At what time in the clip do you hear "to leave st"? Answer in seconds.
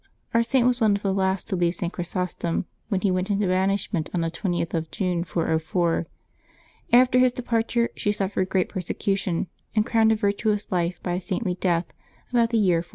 1.49-1.93